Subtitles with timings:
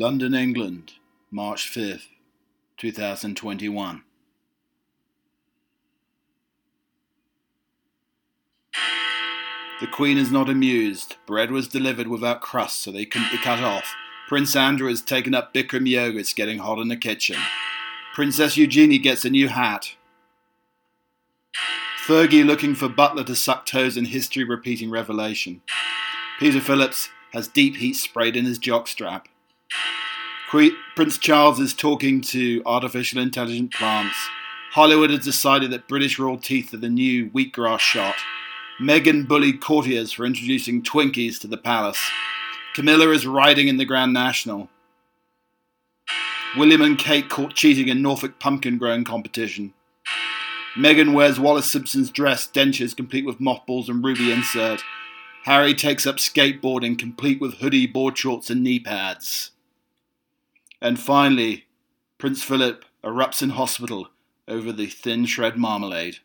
[0.00, 0.94] London, England,
[1.30, 2.06] March 5th,
[2.78, 4.02] 2021.
[9.82, 11.16] The Queen is not amused.
[11.26, 13.94] Bread was delivered without crust, so they couldn't be cut off.
[14.26, 16.16] Prince Andrew has taken up Bikram yoga.
[16.16, 17.36] It's getting hot in the kitchen.
[18.14, 19.96] Princess Eugenie gets a new hat.
[22.06, 25.60] Fergie looking for Butler to suck toes in history repeating revelation.
[26.38, 29.26] Peter Phillips has deep heat sprayed in his jockstrap.
[30.50, 34.16] Prince Charles is talking to artificial intelligent plants.
[34.72, 38.16] Hollywood has decided that British royal teeth are the new wheatgrass shot.
[38.80, 42.00] Meghan bullied courtiers for introducing Twinkies to the palace.
[42.74, 44.68] Camilla is riding in the Grand National.
[46.56, 49.72] William and Kate caught cheating in Norfolk pumpkin growing competition.
[50.76, 54.82] Meghan wears Wallis Simpson's dress, dentures complete with mothballs and ruby insert.
[55.44, 59.52] Harry takes up skateboarding, complete with hoodie, board shorts, and knee pads.
[60.80, 61.66] And finally,
[62.18, 64.08] Prince Philip erupts in hospital
[64.48, 66.18] over the thin shred marmalade.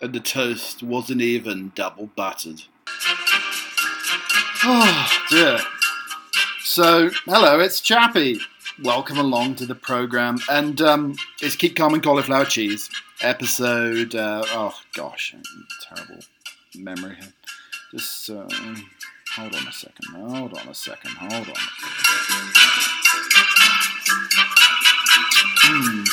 [0.00, 2.62] and the toast wasn't even double buttered.
[4.64, 5.58] Oh dear.
[6.62, 8.38] So, hello, it's Chappie.
[8.84, 12.88] Welcome along to the program, and um, it's Keep Calm and Cauliflower Cheese
[13.20, 14.14] episode.
[14.14, 15.34] Uh, oh gosh,
[15.82, 16.22] terrible
[16.76, 17.32] memory here.
[17.90, 18.46] Just uh,
[19.34, 20.06] hold on a second.
[20.14, 21.10] Hold on a second.
[21.10, 21.54] Hold on.
[25.64, 26.04] Hmm.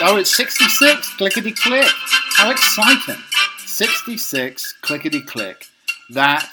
[0.00, 1.14] Oh, it's 66.
[1.14, 1.86] Clickety click.
[2.34, 3.22] How exciting!
[3.58, 5.66] 66 clickety click.
[6.10, 6.48] That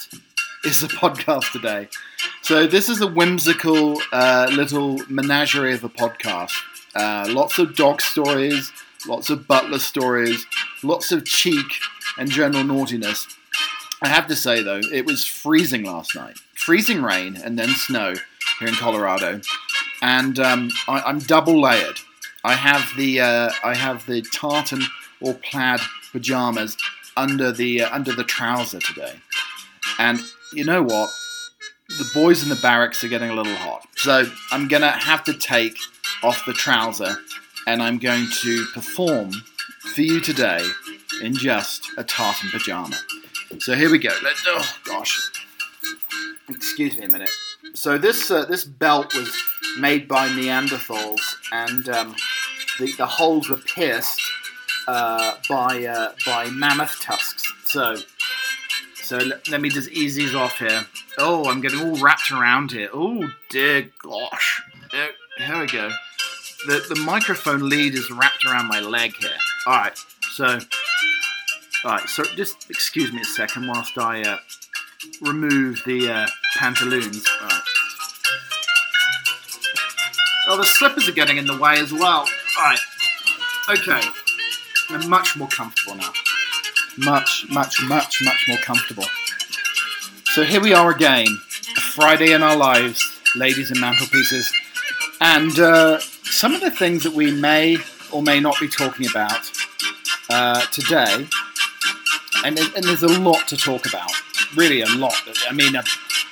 [0.63, 1.87] is the podcast today.
[2.49, 6.51] So, this is a whimsical uh, little menagerie of a podcast.
[6.95, 8.71] Uh, lots of dog stories,
[9.07, 10.47] lots of butler stories,
[10.81, 11.67] lots of cheek
[12.17, 13.27] and general naughtiness.
[14.01, 16.39] I have to say, though, it was freezing last night.
[16.55, 18.15] Freezing rain and then snow
[18.57, 19.41] here in Colorado.
[20.01, 21.99] And um, I, am double layered.
[22.43, 24.81] I have the uh, I have the tartan
[25.21, 26.77] or plaid pajamas
[27.15, 29.19] under the uh, under the trouser today.
[29.99, 30.19] And
[30.51, 31.11] you know what?
[31.97, 33.87] The boys in the barracks are getting a little hot.
[33.95, 35.77] So I'm going to have to take
[36.23, 37.17] off the trouser
[37.65, 39.31] and I'm going to perform
[39.93, 40.65] for you today
[41.21, 42.95] in just a tartan pajama.
[43.59, 44.15] So here we go.
[44.23, 45.31] Let's, oh gosh.
[46.49, 47.29] Excuse me a minute.
[47.73, 49.35] So this uh, this belt was
[49.77, 51.21] made by Neanderthals,
[51.51, 52.15] and um,
[52.79, 54.21] the, the holes were pierced
[54.87, 57.43] uh, by uh, by mammoth tusks.
[57.65, 57.97] So
[59.09, 60.85] so let, let, me just ease these off here.
[61.17, 62.89] Oh, I'm getting all wrapped around here.
[62.93, 64.61] Oh dear gosh.
[64.91, 65.09] There,
[65.39, 65.89] here we go.
[66.67, 69.31] The the microphone lead is wrapped around my leg here.
[69.65, 69.97] All right.
[70.33, 72.07] So all right.
[72.07, 74.37] So just excuse me a second whilst I uh,
[75.21, 76.27] remove the uh,
[76.59, 77.25] pantaloons.
[80.47, 82.27] Oh, the slippers are getting in the way as well.
[82.59, 82.79] All right.
[83.69, 84.01] Okay.
[84.89, 86.13] I'm much more comfortable now.
[86.99, 89.05] Much, much, much, much more comfortable.
[90.33, 91.27] So here we are again,
[91.77, 93.01] a Friday in our lives,
[93.37, 94.51] ladies and mantelpieces.
[95.21, 97.77] And uh, some of the things that we may
[98.11, 99.49] or may not be talking about
[100.29, 101.25] uh, today,
[102.43, 104.11] and, and there's a lot to talk about,
[104.57, 105.15] really a lot.
[105.49, 105.83] I mean, a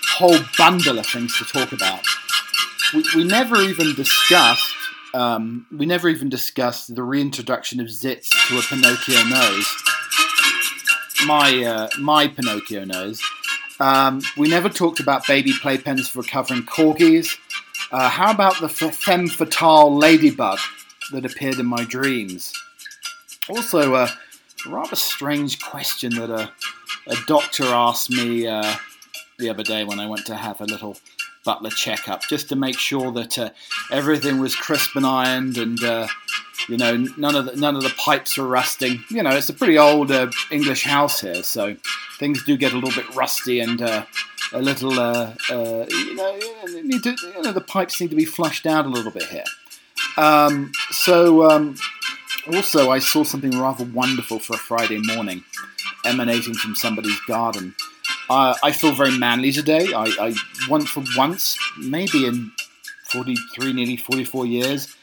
[0.06, 2.06] whole bundle of things to talk about.
[2.94, 4.74] We, we never even discussed
[5.14, 9.84] um, we never even discussed the reintroduction of zits to a Pinocchio nose.
[11.26, 13.22] My uh, my Pinocchio nose.
[13.80, 17.38] Um, we never talked about baby playpens for recovering corgis.
[17.92, 20.60] Uh, how about the femme fatale ladybug
[21.12, 22.54] that appeared in my dreams?
[23.50, 24.08] Also, uh,
[24.66, 26.52] a rather strange question that a,
[27.08, 28.76] a doctor asked me uh,
[29.38, 30.98] the other day when I went to have a little
[31.46, 33.50] butler checkup just to make sure that uh,
[33.90, 36.08] everything was crisp and ironed and uh,
[36.68, 39.04] you know none of the, none of the pipes are rusting.
[39.10, 41.76] You know, it's a pretty old uh, English house here, so
[42.20, 44.06] things do get a little bit rusty and uh,
[44.54, 46.40] a little uh, uh, you know
[46.84, 49.44] need to, you know the pipes need to be flushed out a little bit here.
[50.18, 51.76] Um, so um,
[52.54, 55.44] also I saw something rather wonderful for a Friday morning
[56.06, 57.76] emanating from somebody's garden.
[58.30, 59.94] I feel very manly today.
[59.94, 60.36] I, I
[60.70, 62.52] want for once, maybe in
[63.06, 64.97] 43, nearly 44 years,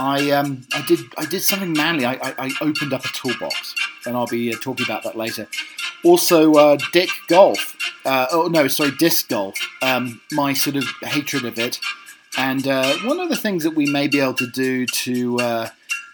[0.00, 2.06] I um, I did I did something manly.
[2.06, 3.74] I, I, I opened up a toolbox,
[4.06, 5.46] and I'll be uh, talking about that later.
[6.02, 7.76] Also, uh, Dick Golf.
[8.06, 9.54] Uh, oh no, sorry, disc golf.
[9.82, 11.78] Um, my sort of hatred of it,
[12.38, 15.68] And uh, one of the things that we may be able to do to uh,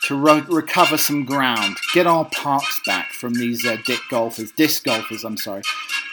[0.06, 4.82] to re- recover some ground, get our parks back from these uh, dick golfers, disc
[4.82, 5.22] golfers.
[5.22, 5.62] I'm sorry.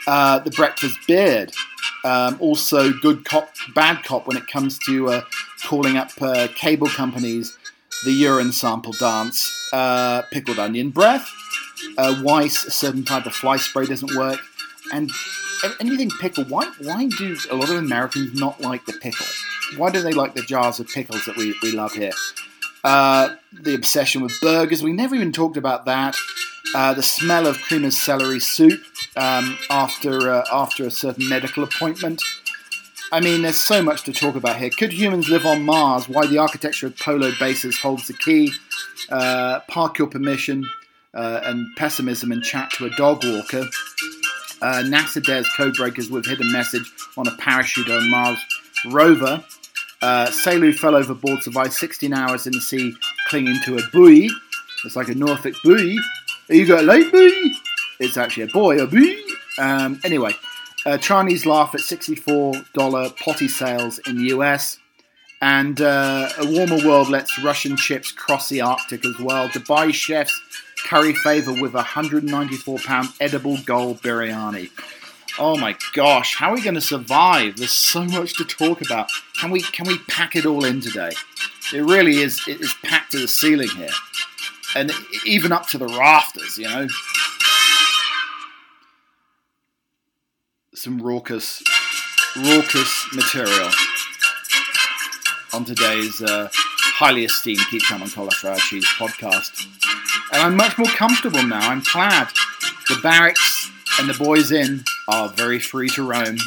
[0.05, 1.53] The breakfast beard,
[2.05, 5.23] um, also good cop, bad cop when it comes to
[5.63, 7.57] calling up uh, cable companies.
[8.05, 11.29] The urine sample dance, uh, pickled onion breath,
[11.97, 14.39] uh, Weiss, a certain type of fly spray doesn't work,
[14.91, 15.09] and
[15.79, 16.43] anything pickle.
[16.45, 19.25] Why why do a lot of Americans not like the pickle?
[19.77, 22.11] Why do they like the jars of pickles that we, we love here?
[22.83, 24.83] Uh, the obsession with burgers.
[24.83, 26.15] We never even talked about that.
[26.75, 28.81] Uh, the smell of cream celery soup
[29.15, 32.21] um, after uh, after a certain medical appointment.
[33.13, 34.71] I mean, there's so much to talk about here.
[34.71, 36.09] Could humans live on Mars?
[36.09, 38.51] Why the architecture of polar bases holds the key.
[39.07, 40.67] Uh, park your permission
[41.13, 43.69] uh, and pessimism and chat to a dog walker.
[44.63, 48.39] Uh, NASA dares codebreakers with hidden message on a parachute on Mars
[48.87, 49.43] rover.
[50.01, 52.95] Uh, fell overboard survived 16 hours in the sea
[53.27, 54.27] clinging to a buoy.
[54.85, 55.99] It's like a Norfolk buoy.
[56.49, 57.53] You got a late buoy?
[57.99, 59.23] It's actually a boy, a buoy.
[59.59, 60.33] Um, anyway,
[60.85, 64.79] uh, Chinese laugh at $64 potty sales in the US.
[65.41, 69.49] And uh, a warmer world lets Russian ships cross the Arctic as well.
[69.49, 70.39] Dubai chefs
[70.85, 74.69] curry favour with a £194 edible gold biryani.
[75.39, 77.57] Oh my gosh, how are we going to survive?
[77.57, 79.09] There's so much to talk about.
[79.39, 81.11] Can we can we pack it all in today?
[81.73, 82.39] It really is.
[82.47, 83.89] It is packed to the ceiling here,
[84.75, 84.91] and
[85.25, 86.59] even up to the rafters.
[86.59, 86.87] You know,
[90.75, 91.61] some raucous,
[92.35, 93.69] raucous material
[95.53, 99.67] on today's uh, highly esteemed Keep Calm and Cauliflower Cheese podcast.
[100.31, 101.69] And I'm much more comfortable now.
[101.69, 102.27] I'm glad.
[102.89, 106.37] The barracks and the boys in are very free to roam,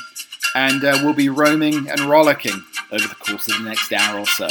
[0.55, 4.27] and uh, we'll be roaming and rollicking over the course of the next hour or
[4.27, 4.49] so.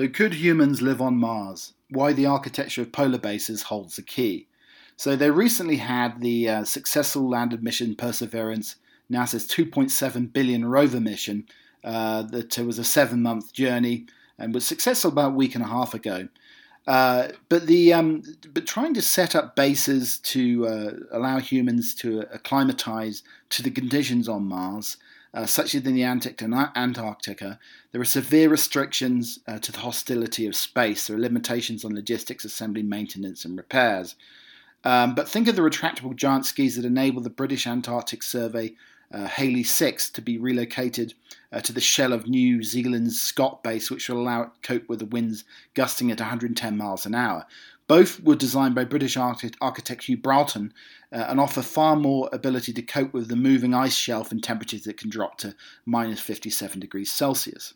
[0.00, 1.74] So, could humans live on Mars?
[1.90, 4.46] Why the architecture of polar bases holds the key.
[4.96, 8.76] So, they recently had the uh, successful landed mission Perseverance,
[9.12, 11.44] NASA's 2.7 billion rover mission,
[11.84, 14.06] uh, that was a seven month journey
[14.38, 16.28] and was successful about a week and a half ago.
[16.86, 18.22] Uh, but the um,
[18.54, 24.30] but trying to set up bases to uh, allow humans to acclimatize to the conditions
[24.30, 24.96] on Mars,
[25.32, 27.58] uh, such as in the Antarctic and Antarctica,
[27.92, 31.06] there are severe restrictions uh, to the hostility of space.
[31.06, 34.16] There are limitations on logistics, assembly, maintenance, and repairs.
[34.82, 38.74] Um, but think of the retractable giant skis that enable the British Antarctic Survey
[39.12, 41.14] uh, Halley 6 to be relocated
[41.52, 44.88] uh, to the shell of New Zealand's Scott base, which will allow it to cope
[44.88, 45.44] with the winds
[45.74, 47.46] gusting at 110 miles an hour.
[47.90, 50.72] Both were designed by British architect Hugh Broughton
[51.12, 54.82] uh, and offer far more ability to cope with the moving ice shelf and temperatures
[54.82, 57.74] that can drop to minus 57 degrees Celsius.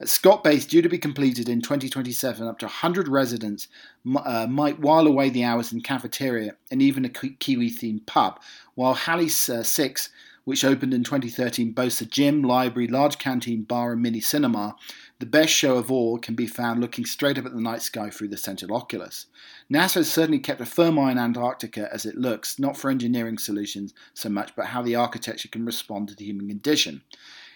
[0.00, 3.68] At Scott Base, due to be completed in 2027, up to 100 residents
[4.24, 8.40] uh, might while away the hours in cafeteria and even a Kiwi themed pub,
[8.74, 10.08] while Halley uh, 6
[10.44, 14.74] which opened in 2013, boasts a gym, library, large canteen, bar, and mini cinema.
[15.22, 18.10] The best show of all can be found looking straight up at the night sky
[18.10, 19.26] through the central oculus.
[19.72, 23.38] NASA has certainly kept a firm eye on Antarctica as it looks, not for engineering
[23.38, 27.02] solutions so much, but how the architecture can respond to the human condition.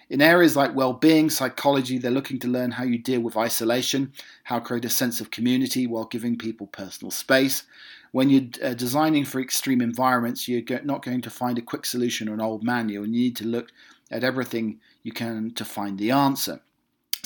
[0.09, 4.13] In areas like well being, psychology, they're looking to learn how you deal with isolation,
[4.45, 7.65] how to create a sense of community while giving people personal space.
[8.13, 12.29] When you're uh, designing for extreme environments, you're not going to find a quick solution
[12.29, 13.73] or an old manual, and you need to look
[14.09, 16.61] at everything you can to find the answer.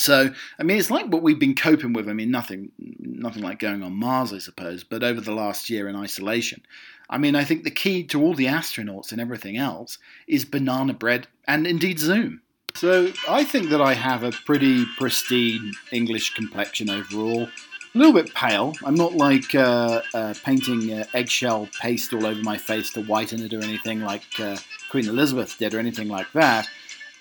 [0.00, 2.08] So, I mean, it's like what we've been coping with.
[2.08, 5.88] I mean, nothing, nothing like going on Mars, I suppose, but over the last year
[5.88, 6.62] in isolation.
[7.10, 10.94] I mean, I think the key to all the astronauts and everything else is banana
[10.94, 12.40] bread and indeed Zoom.
[12.74, 17.48] So I think that I have a pretty pristine English complexion overall.
[17.92, 18.74] A little bit pale.
[18.84, 23.42] I'm not like uh, uh, painting uh, eggshell paste all over my face to whiten
[23.42, 24.56] it or anything like uh,
[24.90, 26.68] Queen Elizabeth did or anything like that.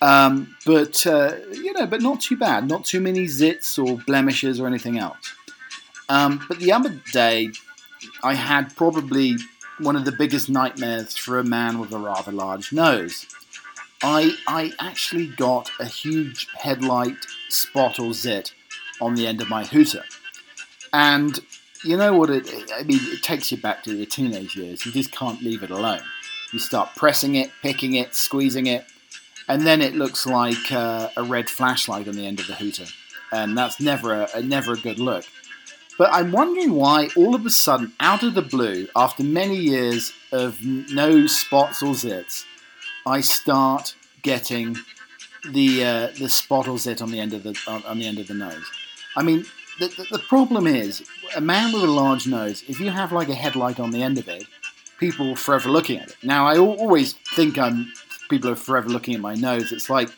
[0.02, 2.68] Um, but uh, you know, but not too bad.
[2.68, 5.34] Not too many zits or blemishes or anything else.
[6.08, 7.50] Um, but the other day,
[8.24, 9.38] I had probably
[9.80, 13.26] one of the biggest nightmares for a man with a rather large nose.
[14.02, 17.18] I I actually got a huge headlight
[17.50, 18.54] spot or zit
[19.02, 20.04] on the end of my hooter,
[20.94, 21.40] and
[21.84, 22.50] you know what it?
[22.74, 24.86] I mean, it takes you back to your teenage years.
[24.86, 26.02] You just can't leave it alone.
[26.54, 28.86] You start pressing it, picking it, squeezing it,
[29.50, 32.86] and then it looks like uh, a red flashlight on the end of the hooter,
[33.34, 35.26] and that's never a, never a good look.
[35.98, 40.14] But I'm wondering why all of a sudden, out of the blue, after many years
[40.32, 42.46] of no spots or zits,
[43.06, 44.78] I start getting
[45.50, 48.20] the uh, the spot or zit on the end of the on, on the end
[48.20, 48.64] of the nose.
[49.18, 49.46] I mean,
[49.80, 51.04] the, the, the problem is
[51.36, 52.64] a man with a large nose.
[52.68, 54.46] If you have like a headlight on the end of it,
[55.00, 56.18] people are forever looking at it.
[56.22, 57.92] Now, I always think I'm
[58.30, 59.72] people are forever looking at my nose.
[59.72, 60.10] It's like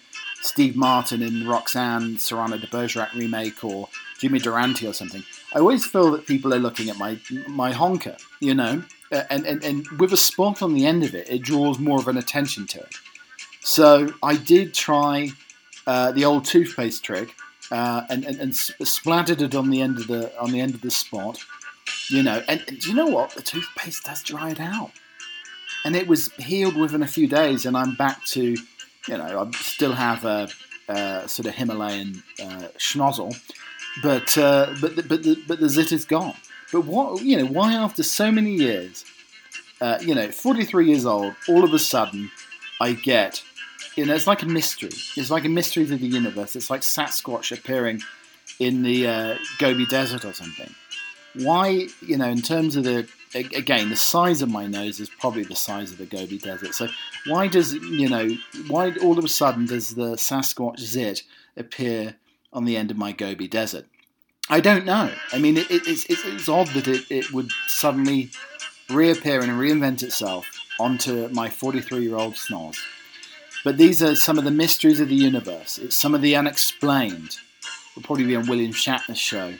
[0.41, 3.89] Steve Martin in Roxanne Cyrano de Bergerac remake or
[4.19, 5.23] Jimmy Durante or something.
[5.53, 9.63] I always feel that people are looking at my my honker, you know, and, and,
[9.63, 12.67] and with a spot on the end of it, it draws more of an attention
[12.67, 12.95] to it.
[13.61, 15.31] So I did try
[15.85, 17.33] uh, the old toothpaste trick
[17.71, 20.81] uh, and, and, and splattered it on the end of the on the end of
[20.81, 21.39] the spot,
[22.09, 22.43] you know.
[22.47, 23.31] And, and do you know what?
[23.31, 24.91] The toothpaste does dry it out,
[25.85, 27.65] and it was healed within a few days.
[27.65, 28.55] And I'm back to,
[29.07, 30.49] you know, I still have a,
[30.87, 33.35] a sort of Himalayan uh, schnozzle,
[34.01, 36.35] but uh, but the, but the, but the zit is gone.
[36.71, 37.45] But what you know?
[37.45, 39.05] Why after so many years,
[39.81, 42.31] uh, you know, 43 years old, all of a sudden,
[42.79, 43.43] I get
[43.95, 44.89] you know, it's like a mystery.
[45.17, 46.55] It's like a mystery to the universe.
[46.55, 48.01] It's like Sasquatch appearing
[48.59, 50.73] in the uh, Gobi Desert or something.
[51.35, 55.43] Why, you know, in terms of the again, the size of my nose is probably
[55.43, 56.73] the size of the Gobi Desert.
[56.73, 56.87] So
[57.27, 58.29] why does you know
[58.67, 61.23] why all of a sudden does the Sasquatch zit
[61.57, 62.15] appear
[62.53, 63.85] on the end of my Gobi Desert?
[64.49, 65.13] I don't know.
[65.31, 68.31] I mean, it, it, it's, it's odd that it, it would suddenly
[68.89, 70.45] reappear and reinvent itself
[70.79, 72.77] onto my 43 year old snoz.
[73.63, 75.77] But these are some of the mysteries of the universe.
[75.77, 77.37] It's some of the unexplained.
[77.95, 79.53] We'll probably be on William Shatner's show.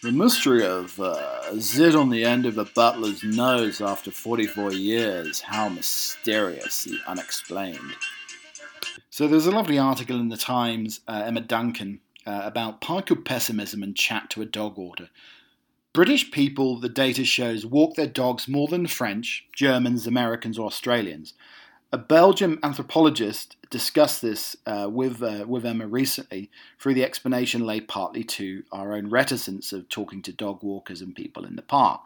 [0.00, 5.40] The mystery of uh, zit on the end of a butler's nose after 44 years.
[5.40, 7.96] How mysterious the unexplained.
[9.10, 13.82] So there's a lovely article in the Times, uh, Emma Duncan, uh, about parkour pessimism
[13.82, 15.10] and chat to a dog order.
[15.92, 21.34] British people, the data shows, walk their dogs more than French, Germans, Americans, or Australians.
[21.90, 27.80] A Belgian anthropologist discussed this uh, with, uh, with Emma recently, through the explanation lay
[27.80, 32.02] partly to our own reticence of talking to dog walkers and people in the park.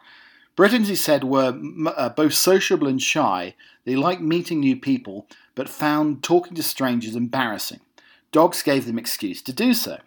[0.55, 1.59] Britons, he said, were
[1.97, 3.55] uh, both sociable and shy.
[3.83, 7.81] They liked meeting new people, but found talking to strangers embarrassing.
[8.31, 9.97] Dogs gave them excuse to do so.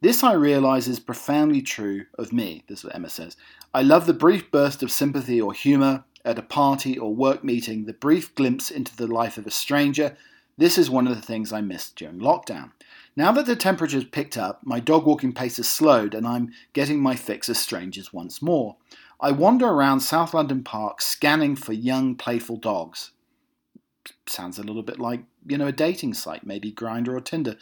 [0.00, 3.36] This I realise is profoundly true of me, this is what Emma says.
[3.72, 7.84] I love the brief burst of sympathy or humour, at a party or work meeting,
[7.84, 10.16] the brief glimpse into the life of a stranger,
[10.58, 12.72] this is one of the things I missed during lockdown.
[13.16, 17.00] Now that the temperature's picked up, my dog walking pace has slowed, and I'm getting
[17.00, 18.76] my fix of strangers once more.
[19.20, 23.12] I wander around South London Park scanning for young, playful dogs.
[24.26, 27.56] Sounds a little bit like, you know, a dating site, maybe Grindr or Tinder.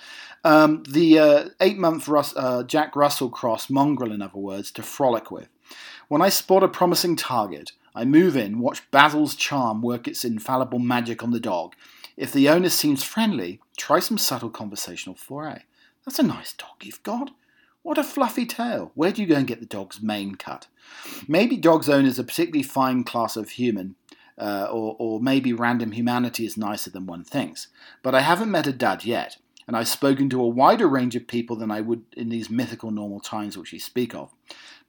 [0.44, 4.82] Um, the uh, eight month Rus- uh, Jack Russell cross mongrel, in other words, to
[4.82, 5.48] frolic with.
[6.08, 10.78] When I spot a promising target, I move in, watch Basil's charm work its infallible
[10.78, 11.74] magic on the dog.
[12.16, 15.62] If the owner seems friendly, try some subtle conversational foray.
[16.04, 17.30] That's a nice dog you've got.
[17.82, 18.92] What a fluffy tail.
[18.94, 20.66] Where do you go and get the dog's mane cut?
[21.26, 23.94] Maybe dog's owners are a particularly fine class of human,
[24.36, 27.68] uh, or, or maybe random humanity is nicer than one thinks.
[28.02, 31.26] But I haven't met a dud yet, and I've spoken to a wider range of
[31.26, 34.30] people than I would in these mythical normal times which you speak of.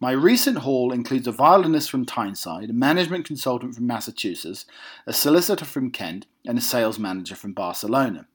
[0.01, 4.65] My recent haul includes a violinist from Tyneside, a management consultant from Massachusetts,
[5.05, 8.25] a solicitor from Kent, and a sales manager from Barcelona.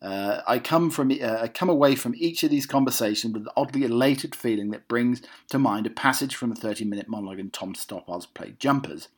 [0.00, 3.52] Uh, I come from uh, I come away from each of these conversations with an
[3.54, 7.74] oddly elated feeling that brings to mind a passage from a 30-minute monologue in Tom
[7.74, 9.08] Stoppard's play Jumpers.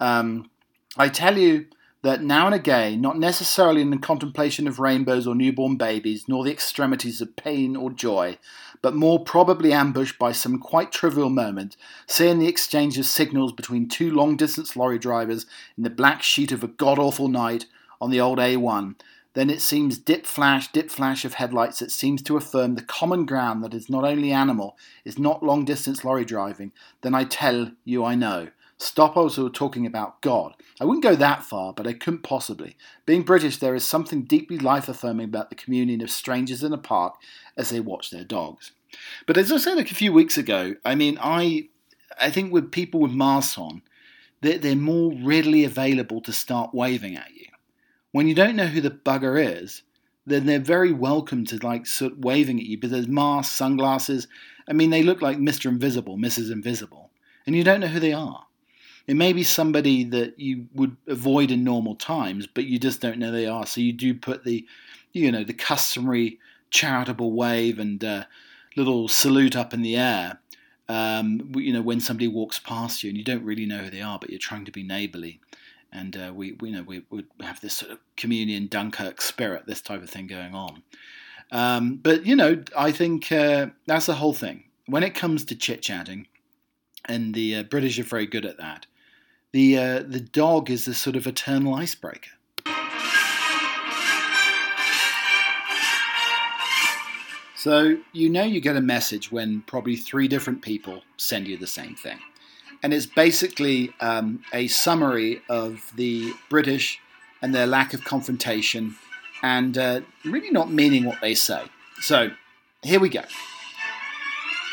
[0.00, 0.50] Um,
[0.96, 1.66] I tell you
[2.02, 6.44] that now and again, not necessarily in the contemplation of rainbows or newborn babies, nor
[6.44, 8.38] the extremities of pain or joy,
[8.82, 11.76] but more probably ambushed by some quite trivial moment,
[12.06, 15.44] seeing the exchange of signals between two long distance lorry drivers
[15.76, 17.66] in the black sheet of a god awful night
[18.00, 18.94] on the old A1.
[19.34, 23.26] Then it seems dip flash, dip flash of headlights that seems to affirm the common
[23.26, 26.72] ground that is not only animal, is not long distance lorry driving.
[27.02, 28.48] Then I tell you I know.
[28.78, 30.54] Stop also talking about God.
[30.80, 32.76] I wouldn't go that far, but I couldn't possibly.
[33.06, 36.78] Being British, there is something deeply life affirming about the communion of strangers in a
[36.78, 37.16] park
[37.56, 38.70] as they watch their dogs.
[39.26, 41.68] But as I said like a few weeks ago, I mean, I
[42.20, 43.82] I think with people with masks on,
[44.40, 47.46] they're, they're more readily available to start waving at you.
[48.12, 49.82] When you don't know who the bugger is,
[50.24, 52.78] then they're very welcome to like sort of waving at you.
[52.78, 54.28] But there's masks, sunglasses.
[54.68, 55.66] I mean, they look like Mr.
[55.66, 56.52] Invisible, Mrs.
[56.52, 57.10] Invisible,
[57.46, 58.46] and you don't know who they are.
[59.08, 63.18] It may be somebody that you would avoid in normal times, but you just don't
[63.18, 63.66] know they are.
[63.66, 64.66] So you do put the,
[65.12, 66.38] you know, the customary
[66.70, 68.24] charitable wave and uh,
[68.76, 70.38] little salute up in the air.
[70.90, 74.02] Um, you know, when somebody walks past you and you don't really know who they
[74.02, 75.40] are, but you're trying to be neighbourly,
[75.90, 79.66] and uh, we, we, you know, we would have this sort of communion Dunkirk spirit,
[79.66, 80.82] this type of thing going on.
[81.50, 84.64] Um, but you know, I think uh, that's the whole thing.
[84.86, 86.26] When it comes to chit chatting,
[87.06, 88.86] and the uh, British are very good at that.
[89.52, 92.32] The uh, the dog is a sort of eternal icebreaker.
[97.56, 101.66] So you know you get a message when probably three different people send you the
[101.66, 102.18] same thing,
[102.82, 107.00] and it's basically um, a summary of the British
[107.40, 108.96] and their lack of confrontation,
[109.42, 111.62] and uh, really not meaning what they say.
[112.00, 112.30] So
[112.82, 113.22] here we go.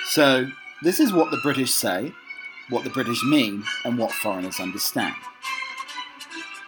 [0.09, 0.49] So
[0.83, 2.11] this is what the British say,
[2.69, 5.15] what the British mean, and what foreigners understand.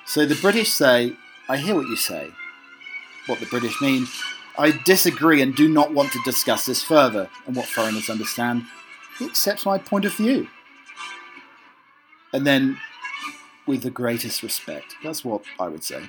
[0.06, 1.14] So the British say,
[1.50, 2.30] I hear what you say.
[3.26, 4.08] What the British mean,
[4.58, 7.30] I disagree and do not want to discuss this further.
[7.46, 8.64] And what foreigners understand,
[9.20, 10.48] he accepts my point of view.
[12.34, 12.78] And then,
[13.66, 16.04] with the greatest respect, that's what I would say.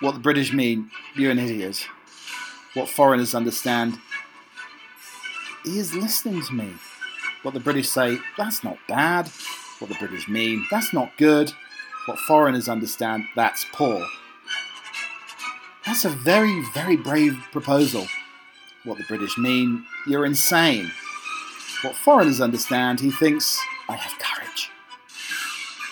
[0.00, 1.86] What the British mean, you're an idiot.
[2.74, 3.98] What foreigners understand,
[5.64, 6.74] he is listening to me.
[7.42, 9.28] What the British say, that's not bad.
[9.78, 11.52] What the British mean, that's not good.
[12.06, 14.06] What foreigners understand, that's poor.
[15.84, 18.06] That's a very, very brave proposal.
[18.84, 20.90] What the British mean, you're insane.
[21.82, 24.70] What foreigners understand, he thinks, I have courage.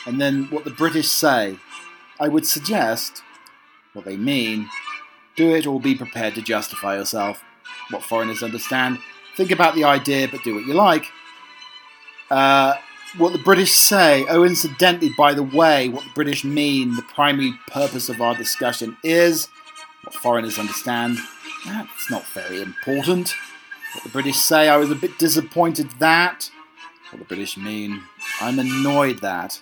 [0.07, 1.59] And then what the British say,
[2.21, 3.23] I would suggest,
[3.92, 4.69] what they mean,
[5.37, 7.42] do it or be prepared to justify yourself.
[7.90, 8.99] What foreigners understand,
[9.37, 11.07] think about the idea but do what you like.
[12.30, 12.75] Uh,
[13.16, 17.54] what the British say, oh, incidentally, by the way, what the British mean, the primary
[17.66, 19.49] purpose of our discussion is
[20.04, 21.18] what foreigners understand.
[21.66, 23.35] That's not very important.
[23.94, 26.50] What the British say, I was a bit disappointed that.
[27.11, 28.02] What the British mean,
[28.40, 29.61] I'm annoyed that.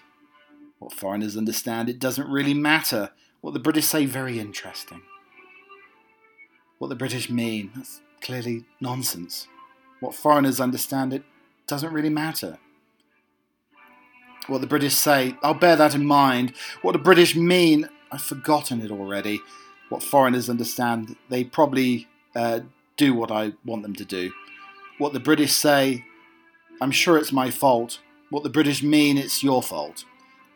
[0.79, 3.11] What foreigners understand, it doesn't really matter.
[3.41, 5.01] What the British say, very interesting.
[6.79, 9.49] What the British mean, that's clearly nonsense.
[10.01, 11.25] What foreigners understand, it
[11.69, 12.59] doesn't really matter.
[14.49, 16.55] What the British say, I'll bear that in mind.
[16.81, 19.41] What the British mean, I've forgotten it already.
[19.91, 22.61] What foreigners understand, they probably uh,
[22.97, 24.33] do what I want them to do.
[24.97, 26.05] What the British say,
[26.81, 28.01] I'm sure it's my fault.
[28.31, 30.05] What the British mean, it's your fault.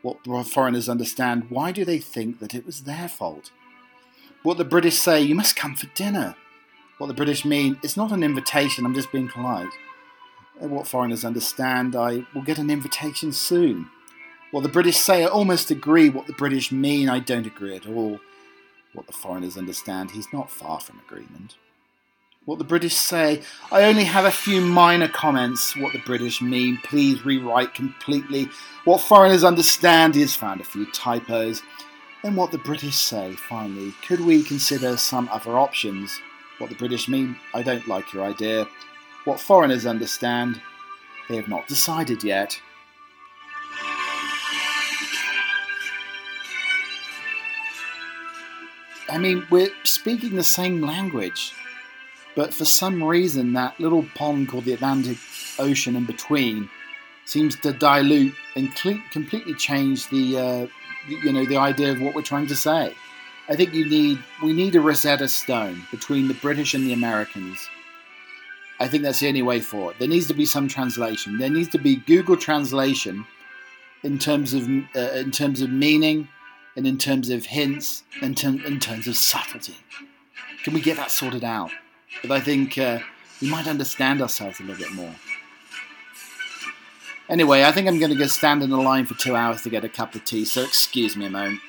[0.00, 3.52] What foreigners understand, why do they think that it was their fault?
[4.42, 6.34] What the British say, you must come for dinner.
[6.98, 9.70] What the British mean, it's not an invitation, I'm just being polite
[10.70, 13.88] what foreigners understand, I will get an invitation soon.
[14.52, 16.08] What the British say, I almost agree.
[16.08, 18.20] What the British mean, I don't agree at all.
[18.92, 21.56] What the foreigners understand, he's not far from agreement.
[22.44, 25.76] What the British say, I only have a few minor comments.
[25.76, 28.48] What the British mean, please rewrite completely.
[28.84, 31.62] What foreigners understand, he has found a few typos.
[32.22, 36.20] Then what the British say, finally, could we consider some other options?
[36.58, 38.66] What the British mean, I don't like your idea.
[39.24, 40.60] What foreigners understand,
[41.28, 42.60] they have not decided yet.
[49.08, 51.52] I mean, we're speaking the same language,
[52.34, 55.18] but for some reason, that little pond called the Atlantic
[55.58, 56.68] Ocean in between
[57.24, 58.74] seems to dilute and
[59.10, 60.66] completely change the, uh,
[61.08, 62.94] you know, the idea of what we're trying to say.
[63.48, 67.68] I think you need we need a Rosetta Stone between the British and the Americans
[68.82, 69.94] I think that's the only way forward.
[70.00, 71.38] There needs to be some translation.
[71.38, 73.24] There needs to be Google Translation
[74.02, 76.26] in terms of uh, in terms of meaning
[76.74, 79.76] and in terms of hints and ter- in terms of subtlety.
[80.64, 81.70] Can we get that sorted out?
[82.22, 82.98] But I think uh,
[83.40, 85.14] we might understand ourselves a little bit more.
[87.28, 89.70] Anyway, I think I'm going to go stand in the line for two hours to
[89.70, 91.60] get a cup of tea, so excuse me a moment.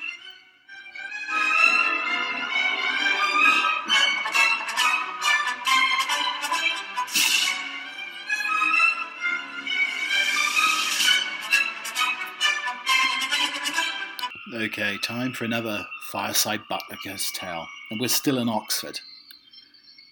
[14.54, 19.00] Okay, time for another fireside butler ghost tale, and we're still in Oxford.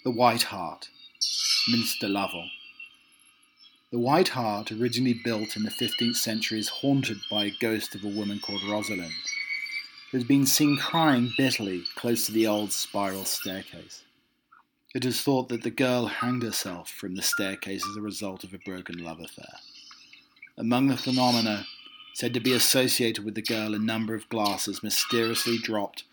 [0.02, 0.88] The White Hart,
[1.68, 2.50] Minster Lovell.
[3.92, 8.02] The White Hart, originally built in the 15th century, is haunted by a ghost of
[8.02, 9.12] a woman called Rosalind,
[10.11, 14.02] who has been seen crying bitterly close to the old spiral staircase.
[14.92, 18.52] It is thought that the girl hanged herself from the staircase as a result of
[18.52, 19.55] a broken love affair.
[20.59, 21.64] Among the phenomena
[22.14, 26.05] said to be associated with the girl a number of glasses mysteriously dropped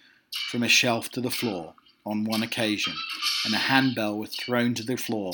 [0.49, 1.73] from a shelf to the floor
[2.05, 2.93] on one occasion,
[3.45, 5.33] and a handbell was thrown to the floor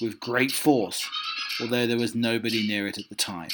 [0.00, 1.08] with great force,
[1.60, 3.50] although there was nobody near it at the time.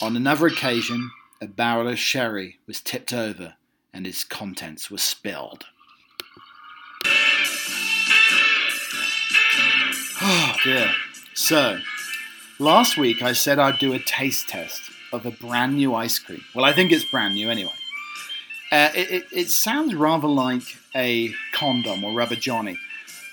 [0.00, 3.54] On another occasion, a barrel of sherry was tipped over
[3.92, 5.66] and its contents were spilled.
[10.28, 10.92] Oh dear.
[11.34, 11.78] So,
[12.58, 16.42] last week I said I'd do a taste test of a brand new ice cream.
[16.54, 17.72] Well, I think it's brand new anyway.
[18.70, 22.78] Uh, it, it, it sounds rather like a condom or rubber johnny.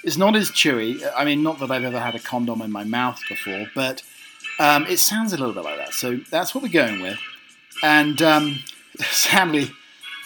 [0.04, 1.02] It's not as chewy.
[1.16, 4.04] I mean, not that I've ever had a condom in my mouth before, but
[4.60, 5.94] um, it sounds a little bit like that.
[5.94, 7.20] So that's what we're going with.
[7.82, 8.60] And um,
[9.00, 9.72] sadly,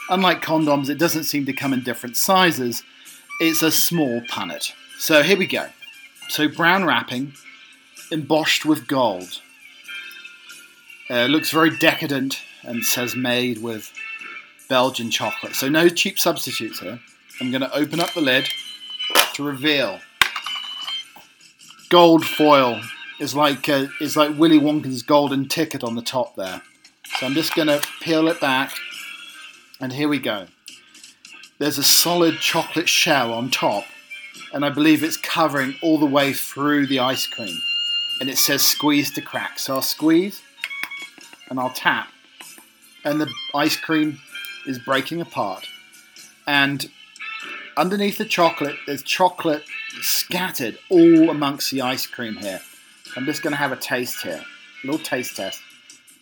[0.10, 2.84] unlike condoms, it doesn't seem to come in different sizes.
[3.40, 4.72] It's a small punnet.
[4.98, 5.68] So here we go.
[6.30, 7.34] So brown wrapping,
[8.12, 9.42] embossed with gold.
[11.10, 13.94] Uh, looks very decadent and says made with
[14.68, 15.56] Belgian chocolate.
[15.56, 17.00] So no cheap substitutes here.
[17.40, 18.48] I'm going to open up the lid
[19.34, 20.00] to reveal.
[21.90, 22.82] Gold foil
[23.20, 26.62] is like uh, is like Willy Wonka's golden ticket on the top there.
[27.18, 28.74] So I'm just going to peel it back,
[29.80, 30.48] and here we go.
[31.60, 33.86] There's a solid chocolate shell on top,
[34.54, 37.58] and I believe it's covering all the way through the ice cream.
[38.20, 39.60] And it says squeeze to crack.
[39.60, 40.42] So I'll squeeze,
[41.50, 42.10] and I'll tap,
[43.04, 44.20] and the ice cream
[44.66, 45.66] is breaking apart.
[46.46, 46.90] And
[47.76, 49.64] underneath the chocolate, there's chocolate
[50.02, 52.62] scattered all amongst the ice cream here.
[53.16, 54.44] I'm just going to have a taste here.
[54.84, 55.62] A little taste test.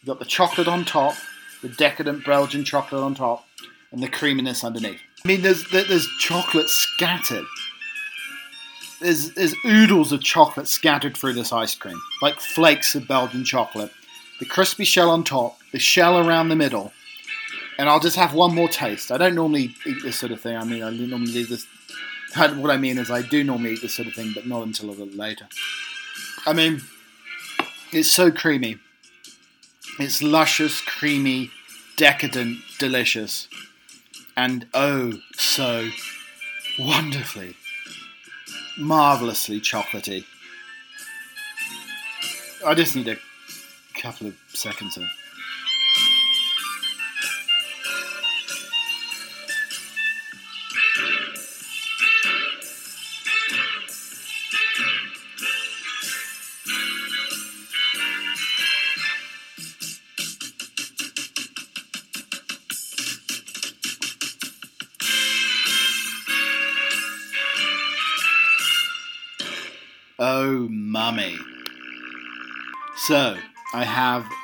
[0.01, 1.15] You've got the chocolate on top,
[1.61, 3.45] the decadent Belgian chocolate on top,
[3.91, 5.01] and the creaminess underneath.
[5.23, 7.45] I mean, there's there's chocolate scattered.
[9.01, 13.91] There's there's oodles of chocolate scattered through this ice cream, like flakes of Belgian chocolate.
[14.39, 16.91] The crispy shell on top, the shell around the middle,
[17.77, 19.11] and I'll just have one more taste.
[19.11, 20.57] I don't normally eat this sort of thing.
[20.57, 21.65] I mean, I normally do this.
[22.35, 24.89] What I mean is, I do normally eat this sort of thing, but not until
[24.89, 25.47] a little later.
[26.45, 26.81] I mean,
[27.91, 28.77] it's so creamy.
[29.99, 31.51] It's luscious, creamy,
[31.95, 33.47] decadent, delicious,
[34.35, 35.89] and oh, so
[36.77, 37.55] wonderfully,
[38.77, 40.25] marvelously chocolatey.
[42.65, 43.17] I just need a
[44.01, 45.03] couple of seconds of.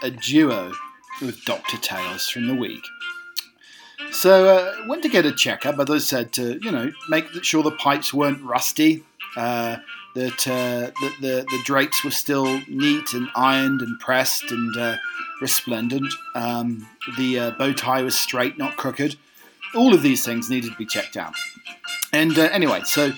[0.02, 0.74] A duo
[1.22, 1.78] with Dr.
[1.78, 2.84] Tails from the week.
[4.12, 7.64] So, uh, went to get a checkup, as I said, to, you know, make sure
[7.64, 9.04] the pipes weren't rusty,
[9.38, 9.78] uh,
[10.16, 14.98] that, uh, the, the drapes were still neat and ironed and pressed and uh,
[15.40, 16.14] resplendent.
[16.36, 16.88] Um,
[17.18, 19.16] the uh, bow tie was straight, not crooked.
[19.76, 21.34] All of these things needed to be checked out.
[22.12, 23.14] And uh, anyway, so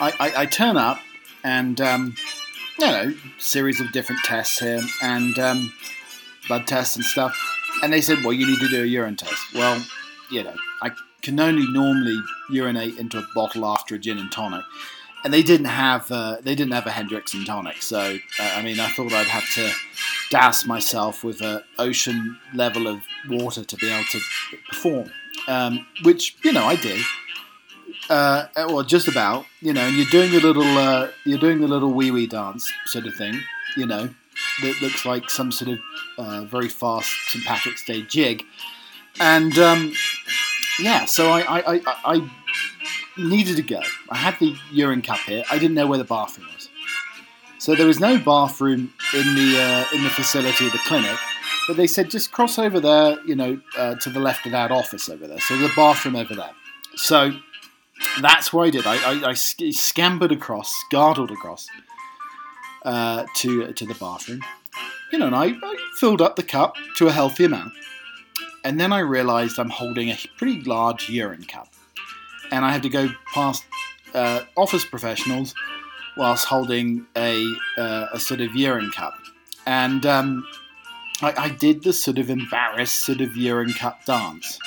[0.00, 0.98] I, I, I turn up
[1.44, 2.14] and um,
[2.78, 5.72] you know, series of different tests here and um,
[6.48, 7.36] blood tests and stuff.
[7.82, 9.54] And they said, well, you need to do a urine test.
[9.54, 9.84] Well,
[10.30, 10.90] you know, I
[11.22, 14.64] can only normally urinate into a bottle after a gin and tonic,
[15.24, 17.82] and they didn't have uh, they didn't have a Hendrick's and tonic.
[17.82, 17.98] So
[18.40, 19.70] uh, I mean, I thought I'd have to
[20.30, 24.20] douse myself with an ocean level of water to be able to
[24.68, 25.10] perform,
[25.46, 27.00] um, which you know I did
[28.10, 31.68] uh, well, just about, you know, and you're doing the little, uh, you're doing the
[31.68, 33.40] little wee wee dance sort of thing,
[33.76, 34.08] you know,
[34.62, 35.78] that looks like some sort of
[36.18, 38.44] uh, very fast St Patrick's Day jig,
[39.20, 39.92] and um,
[40.80, 42.30] yeah, so I, I, I, I
[43.16, 43.80] needed to go.
[44.10, 45.44] I had the urine cup here.
[45.50, 46.68] I didn't know where the bathroom was,
[47.58, 51.16] so there was no bathroom in the uh, in the facility of the clinic.
[51.66, 54.70] But they said just cross over there, you know, uh, to the left of that
[54.70, 55.38] office over there.
[55.40, 56.52] So the bathroom over there.
[56.96, 57.32] So
[58.22, 58.86] that's what I did.
[58.86, 61.66] I, I, I scampered across, gargled across
[62.84, 64.42] uh, to to the bathroom,
[65.12, 67.72] you know, and I, I, filled up the cup to a healthy amount,
[68.64, 71.68] and then I realised I'm holding a pretty large urine cup,
[72.50, 73.64] and I had to go past
[74.14, 75.54] uh, office professionals
[76.16, 77.44] whilst holding a
[77.76, 79.14] uh, a sort of urine cup,
[79.66, 80.44] and um,
[81.20, 84.58] I, I did the sort of embarrassed sort of urine cup dance.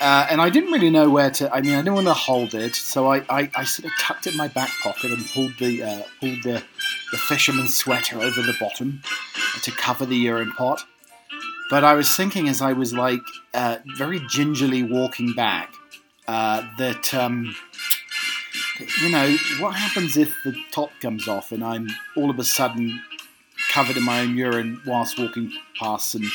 [0.00, 1.52] Uh, and I didn't really know where to.
[1.52, 4.26] I mean, I didn't want to hold it, so I, I, I sort of tucked
[4.28, 6.62] it in my back pocket and pulled the uh, pulled the,
[7.10, 9.02] the fisherman's sweater over the bottom
[9.62, 10.84] to cover the urine pot.
[11.70, 13.20] But I was thinking as I was like
[13.54, 15.74] uh, very gingerly walking back
[16.28, 17.54] uh, that um,
[19.02, 23.02] you know, what happens if the top comes off and I'm all of a sudden
[23.70, 26.30] covered in my own urine whilst walking past some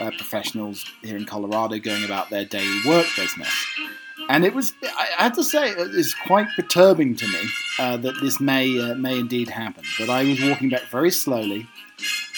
[0.00, 3.52] uh, professionals here in Colorado going about their daily work business?
[4.28, 8.40] And it was, I have to say, it's quite perturbing to me uh, that this
[8.40, 9.84] may uh, may indeed happen.
[9.98, 11.66] But I was walking back very slowly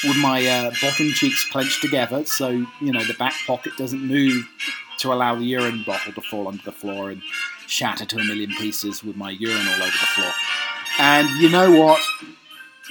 [0.05, 4.47] with my uh, bottom cheeks clenched together, so you know the back pocket doesn't move
[4.99, 7.23] to allow the urine bottle to fall onto the floor and
[7.67, 10.33] shatter to a million pieces with my urine all over the floor.
[10.99, 12.01] And you know what?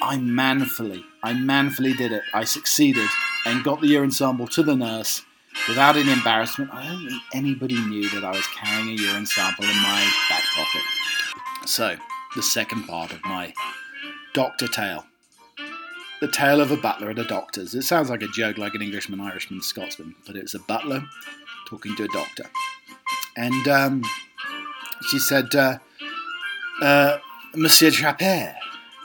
[0.01, 2.23] I manfully, I manfully did it.
[2.33, 3.07] I succeeded
[3.45, 5.23] and got the urine sample to the nurse
[5.67, 6.73] without any embarrassment.
[6.73, 10.43] I don't think anybody knew that I was carrying a urine sample in my back
[10.55, 10.81] pocket.
[11.65, 11.95] So,
[12.35, 13.53] the second part of my
[14.33, 15.05] doctor tale.
[16.19, 17.75] The tale of a butler at a doctor's.
[17.75, 21.03] It sounds like a joke, like an Englishman, Irishman, Scotsman, but it's a butler
[21.67, 22.45] talking to a doctor.
[23.35, 24.03] And um,
[25.09, 25.79] she said, uh,
[26.81, 27.17] uh,
[27.55, 28.55] Monsieur Trapper,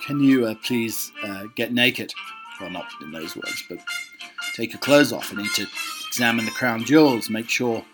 [0.06, 2.12] can you uh, please uh, get naked?
[2.60, 3.78] Well, not in those words, but
[4.58, 5.32] take your clothes off.
[5.32, 5.66] I need to
[6.08, 7.84] examine the crown jewels, make sure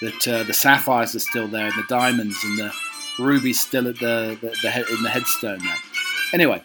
[0.00, 2.72] that uh, the sapphires are still there, and the diamonds and the
[3.18, 5.76] rubies still at the, the, the head, in the headstone there.
[6.32, 6.60] Anyway,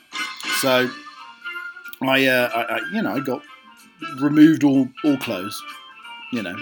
[0.59, 0.89] so
[2.01, 3.43] I, uh, I, I, you know, I got
[4.19, 5.61] removed all all clothes,
[6.33, 6.55] you know,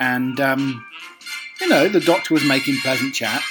[0.00, 0.86] and um,
[1.60, 3.42] you know, the doctor was making pleasant chat.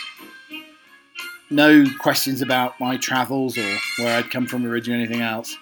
[1.49, 5.55] No questions about my travels or where I'd come from originally or anything else.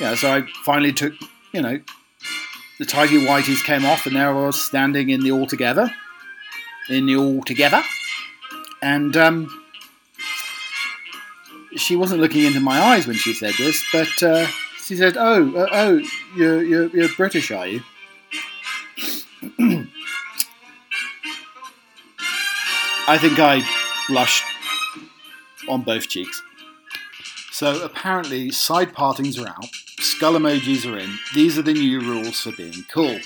[0.00, 1.12] Yeah, so I finally took,
[1.52, 1.80] you know,
[2.78, 5.90] the tidy whities came off, and there I was standing in the all together,
[6.88, 7.82] in the all together,
[8.82, 9.64] and um,
[11.76, 14.46] she wasn't looking into my eyes when she said this, but uh,
[14.82, 16.02] she said, "Oh, uh, oh,
[16.36, 17.82] you're, you're, you're British, are you?"
[23.08, 23.62] I think I
[24.08, 24.44] blushed
[25.68, 26.42] on both cheeks.
[27.50, 29.66] So apparently, side partings are out,
[30.20, 31.18] skull emojis are in.
[31.34, 33.18] These are the new rules for being cool.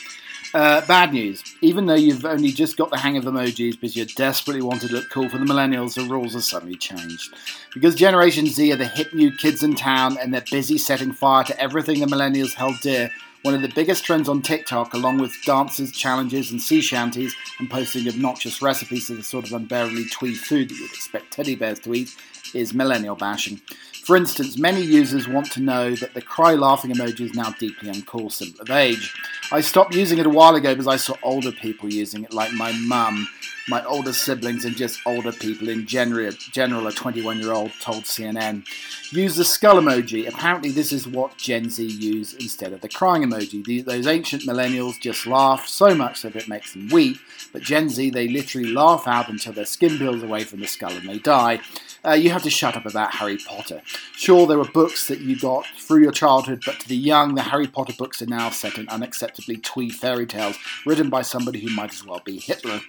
[0.54, 1.42] Uh, bad news.
[1.60, 4.92] Even though you've only just got the hang of emojis because you desperately want to
[4.92, 7.34] look cool for the millennials, the rules have suddenly changed.
[7.72, 11.42] Because Generation Z are the hip new kids in town and they're busy setting fire
[11.42, 13.10] to everything the millennials held dear,
[13.42, 17.68] one of the biggest trends on TikTok, along with dances, challenges, and sea shanties, and
[17.68, 21.80] posting obnoxious recipes of the sort of unbearably twee food that you'd expect teddy bears
[21.80, 22.14] to eat,
[22.54, 23.60] is millennial bashing.
[24.04, 27.90] For instance, many users want to know that the cry laughing emoji is now deeply
[27.90, 29.14] uncool, of age.
[29.50, 32.52] I stopped using it a while ago because I saw older people using it, like
[32.52, 33.26] my mum,
[33.66, 36.32] my older siblings, and just older people in general.
[36.32, 38.66] General, a 21 year old told CNN.
[39.10, 40.28] Use the skull emoji.
[40.28, 43.64] Apparently, this is what Gen Z use instead of the crying emoji.
[43.64, 47.16] These, those ancient millennials just laugh so much that it makes them weep,
[47.54, 50.92] but Gen Z, they literally laugh out until their skin peels away from the skull
[50.92, 51.60] and they die.
[52.04, 53.80] Uh, you have to shut up about Harry Potter.
[54.16, 57.42] Sure, there were books that you got through your childhood, but to the young, the
[57.42, 61.68] Harry Potter books are now set in unacceptably twee fairy tales written by somebody who
[61.74, 62.80] might as well be Hitler.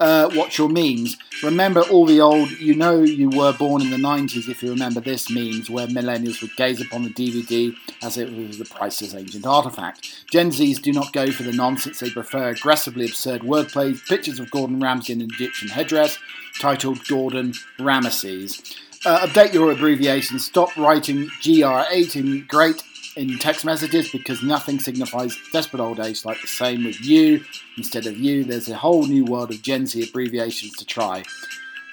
[0.00, 1.16] Uh, what's your memes?
[1.42, 5.00] Remember all the old, you know, you were born in the 90s if you remember
[5.00, 9.46] this memes, where millennials would gaze upon the DVD as it was the priceless ancient
[9.46, 10.24] artifact.
[10.30, 14.50] Gen Zs do not go for the nonsense, they prefer aggressively absurd wordplay, pictures of
[14.50, 16.18] Gordon Ramsay in an Egyptian headdress,
[16.58, 18.76] titled Gordon Ramesses.
[19.06, 20.44] Uh, update your abbreviations.
[20.44, 22.82] Stop writing GR8 in great
[23.16, 27.42] in text messages because nothing signifies desperate old age like the same with you.
[27.78, 31.22] Instead of you, there's a whole new world of Gen Z abbreviations to try.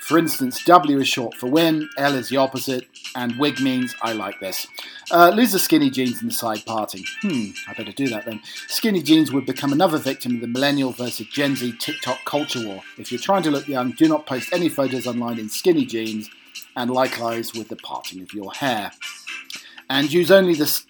[0.02, 4.14] For instance, W is short for win, L is the opposite, and wig means I
[4.14, 4.68] like this.
[5.10, 7.04] Uh, lose the skinny jeans in the side parting.
[7.22, 8.42] Hmm, I better do that then.
[8.68, 12.84] Skinny jeans would become another victim of the millennial versus Gen Z TikTok culture war.
[12.98, 16.30] If you're trying to look young, do not post any photos online in skinny jeans,
[16.78, 18.92] and likewise with the parting of your hair.
[19.90, 20.82] And use only the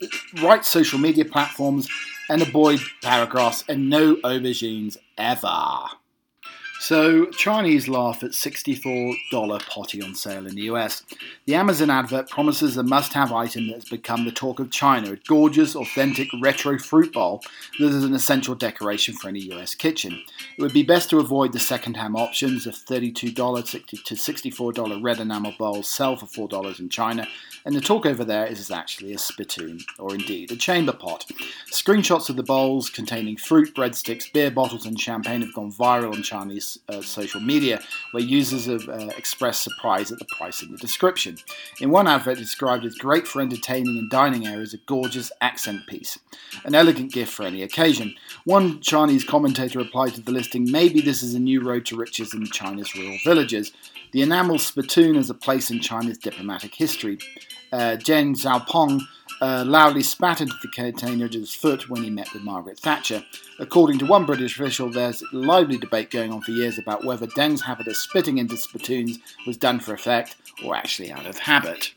[0.43, 1.87] right social media platforms
[2.29, 5.96] and avoid paragraphs and no aubergines ever.
[6.79, 11.03] So, Chinese laugh at $64 potty on sale in the US.
[11.45, 15.13] The Amazon advert promises a must have item that has become the talk of China
[15.13, 17.41] a gorgeous, authentic retro fruit bowl
[17.79, 20.21] that is an essential decoration for any US kitchen.
[20.57, 25.19] It would be best to avoid the second hand options of $32 to $64 red
[25.19, 27.27] enamel bowls sell for $4 in China,
[27.65, 31.25] and the talk over there is actually a spittoon, or indeed a chamber pot.
[31.71, 36.23] Screenshots of the bowls containing fruit, breadsticks, beer bottles, and champagne have gone viral on
[36.23, 37.77] Chinese Chinese uh, social media,
[38.11, 41.37] where users have uh, expressed surprise at the price in the description.
[41.81, 46.19] In one advert, described as great for entertaining and dining areas, a gorgeous accent piece,
[46.65, 48.15] an elegant gift for any occasion.
[48.45, 52.33] One Chinese commentator replied to the listing, "Maybe this is a new road to riches
[52.33, 53.71] in China's rural villages."
[54.13, 57.17] The enamel spittoon has a place in China's diplomatic history.
[57.71, 59.01] Uh, Deng Xiaoping
[59.41, 63.23] uh, loudly spat into the container at his foot when he met with Margaret Thatcher.
[63.59, 67.27] According to one British official, there's a lively debate going on for years about whether
[67.27, 71.93] Deng's habit of spitting into spittoons was done for effect or actually out of habit.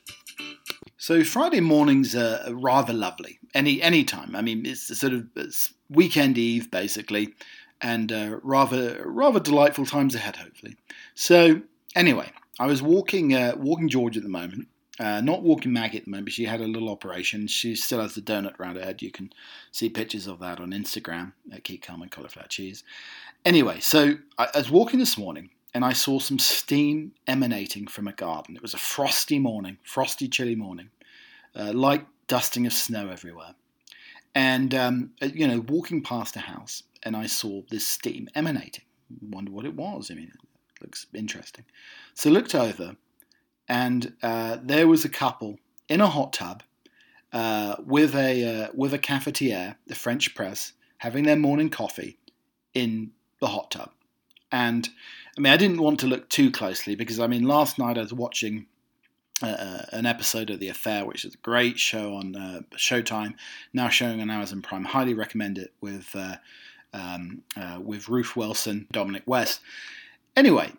[0.97, 3.39] So Friday mornings are rather lovely.
[3.55, 4.37] Any any time.
[4.37, 7.35] I mean, it's sort of it's weekend eve basically,
[7.81, 10.37] and uh, rather rather delightful times ahead.
[10.37, 10.77] Hopefully.
[11.15, 11.63] So
[11.97, 14.69] anyway, I was walking uh, walking George at the moment,
[15.01, 17.47] uh, not walking Maggie at the moment, but she had a little operation.
[17.47, 19.01] She still has the donut around her head.
[19.01, 19.33] You can
[19.73, 22.85] see pictures of that on Instagram at Keep Calm and Cauliflower Cheese.
[23.43, 28.09] Anyway, so I, I was walking this morning and I saw some steam emanating from
[28.09, 28.57] a garden.
[28.57, 30.91] It was a frosty morning, frosty, chilly morning,
[31.57, 33.55] uh, light dusting of snow everywhere.
[34.35, 38.85] And, um, uh, you know, walking past a house and I saw this steam emanating.
[39.23, 40.11] Wonder what it was.
[40.11, 41.65] I mean, it looks interesting.
[42.13, 42.97] So looked over
[43.71, 46.65] and uh, there was a couple in a hot tub
[47.33, 52.19] uh, with a uh, with a cafetiere, the French press, having their morning coffee
[52.75, 53.91] in the hot tub.
[54.51, 54.89] And
[55.39, 58.03] I mean, I didn't want to look too closely because I mean, last night I
[58.03, 58.67] was watching
[59.41, 63.35] uh, uh an episode of The Affair, which is a great show on uh, Showtime,
[63.73, 64.85] now showing on Amazon Prime.
[64.85, 66.37] Highly recommend it with uh,
[66.93, 69.61] um, uh, with Ruth Wilson, Dominic West.
[70.37, 70.73] Anyway,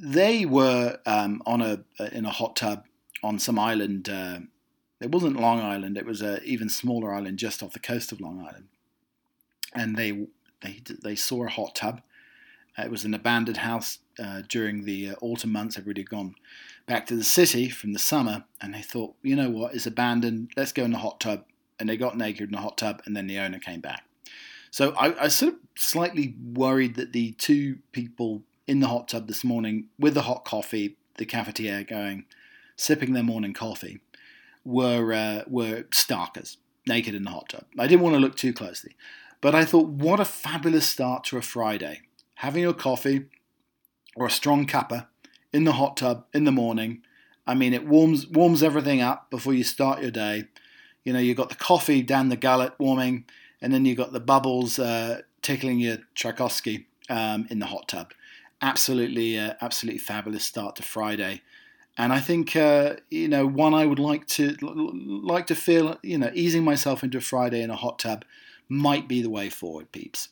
[0.00, 2.84] they were um, on a in a hot tub
[3.22, 4.08] on some island.
[4.08, 4.40] Uh,
[5.00, 8.20] it wasn't Long Island; it was an even smaller island just off the coast of
[8.20, 8.68] Long Island.
[9.74, 10.26] And they
[10.62, 12.00] they they saw a hot tub.
[12.78, 15.76] Uh, it was an abandoned house uh, during the uh, autumn months.
[15.76, 16.34] Everybody had gone
[16.86, 20.50] back to the city from the summer, and they thought, you know what, it's abandoned.
[20.56, 21.44] Let's go in the hot tub.
[21.78, 24.04] And they got naked in the hot tub, and then the owner came back.
[24.70, 29.26] So I, I sort of slightly worried that the two people in the hot tub
[29.26, 32.24] this morning with the hot coffee, the cafetiere going,
[32.76, 33.98] sipping their morning coffee,
[34.64, 36.56] were uh, were starkers,
[36.86, 37.64] naked in the hot tub.
[37.76, 38.94] I didn't want to look too closely,
[39.40, 42.02] but I thought, what a fabulous start to a Friday.
[42.36, 43.24] Having your coffee
[44.14, 45.08] or a strong cuppa
[45.52, 47.02] in the hot tub in the morning.
[47.48, 50.44] I mean, it warms warms everything up before you start your day.
[51.02, 53.24] You know, you've got the coffee down the gullet warming,
[53.60, 58.12] and then you've got the bubbles uh, tickling your Tchaikovsky um, in the hot tub
[58.62, 61.42] absolutely, uh, absolutely fabulous start to Friday.
[61.98, 66.18] And I think uh, you know one I would like to like to feel you
[66.18, 68.24] know easing myself into Friday in a hot tub
[68.68, 70.28] might be the way forward, peeps.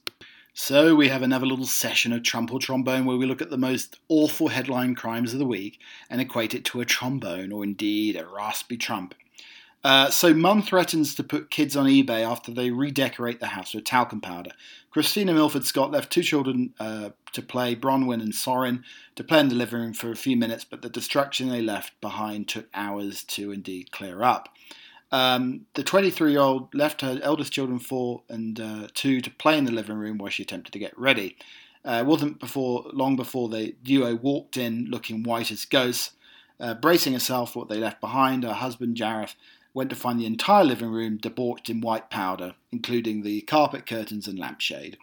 [0.54, 3.56] So we have another little session of Trump or Trombone where we look at the
[3.56, 5.78] most awful headline crimes of the week
[6.10, 9.14] and equate it to a trombone or indeed a raspy Trump.
[9.84, 13.84] Uh, so, mum threatens to put kids on eBay after they redecorate the house with
[13.84, 14.50] talcum powder.
[14.90, 18.82] Christina Milford Scott left two children uh, to play, Bronwyn and Soren,
[19.14, 22.00] to play in the living room for a few minutes, but the destruction they left
[22.00, 24.48] behind took hours to indeed clear up.
[25.12, 29.56] Um, the 23 year old left her eldest children, four and uh, two, to play
[29.56, 31.36] in the living room while she attempted to get ready.
[31.84, 36.12] Uh, it wasn't before long before the duo walked in looking white as ghosts.
[36.60, 39.36] Uh, bracing herself for what they left behind, her husband Jareth
[39.78, 44.26] went to find the entire living room debauched in white powder, including the carpet curtains
[44.26, 44.98] and lampshade.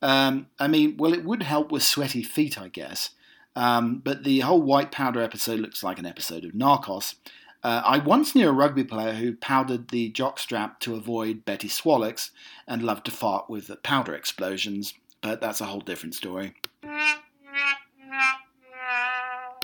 [0.00, 3.10] Um, I mean, well, it would help with sweaty feet, I guess.
[3.54, 7.16] Um, but the whole white powder episode looks like an episode of Narcos.
[7.62, 12.30] Uh, I once knew a rugby player who powdered the jockstrap to avoid Betty Swallocks
[12.66, 16.54] and loved to fart with the powder explosions, but that's a whole different story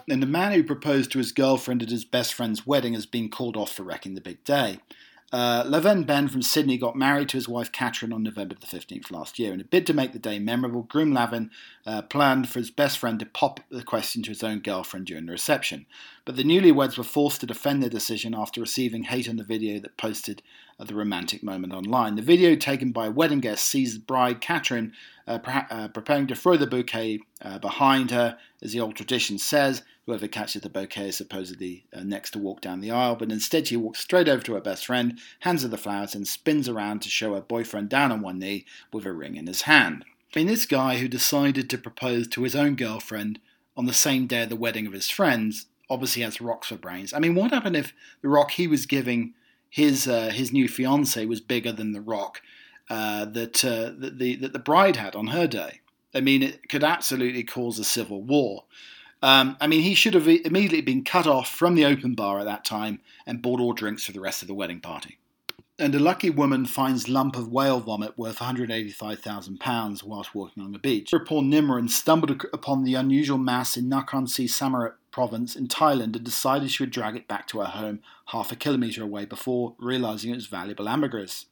[0.09, 3.29] and the man who proposed to his girlfriend at his best friend's wedding has been
[3.29, 4.79] called off for wrecking the big day.
[5.35, 9.11] Uh, Leven Ben from Sydney got married to his wife Catherine on November the 15th
[9.11, 9.53] last year.
[9.53, 11.51] In a bid to make the day memorable, groom Lavin
[11.85, 15.27] uh, planned for his best friend to pop the question to his own girlfriend during
[15.27, 15.87] the reception.
[16.25, 19.81] But the newlyweds were forced to defend their decision after receiving hate on the video
[19.81, 20.41] that posted
[20.85, 22.17] uh, the romantic moment online.
[22.17, 24.93] The video taken by a wedding guest sees bride Catherine
[25.27, 29.39] uh, pre- uh, preparing to throw the bouquet uh, behind her, as the old tradition
[29.39, 29.83] says.
[30.07, 33.67] Whoever catches the bouquet is supposedly uh, next to walk down the aisle, but instead
[33.67, 37.01] she walks straight over to her best friend, hands her the flowers, and spins around
[37.03, 40.05] to show her boyfriend down on one knee with a ring in his hand.
[40.35, 43.39] I mean, this guy who decided to propose to his own girlfriend
[43.77, 47.13] on the same day of the wedding of his friends obviously has rocks for brains.
[47.13, 49.35] I mean, what happened if the rock he was giving
[49.75, 52.41] his uh, his new fiance was bigger than the rock
[52.89, 55.81] uh, that, uh, that the that the bride had on her day?
[56.15, 58.67] I mean, it could absolutely cause a civil war.
[59.21, 62.45] Um, I mean, he should have immediately been cut off from the open bar at
[62.45, 65.19] that time and bought all drinks for the rest of the wedding party.
[65.77, 70.79] And a lucky woman finds lump of whale vomit worth £185,000 whilst walking on the
[70.79, 71.11] beach.
[71.27, 76.25] Poor Niamrin stumbled upon the unusual mass in Nakhon Si Thammarat province in Thailand and
[76.25, 80.33] decided she would drag it back to her home half a kilometre away before realising
[80.33, 81.47] it was valuable ambergris.